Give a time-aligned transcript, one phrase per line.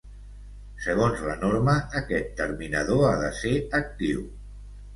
[0.85, 3.55] Segons la norma aquest terminador ha de ser
[3.85, 4.29] actiu.